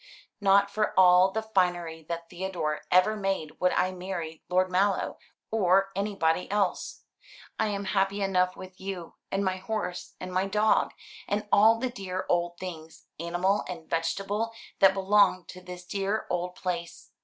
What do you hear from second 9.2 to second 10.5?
and my horse, and my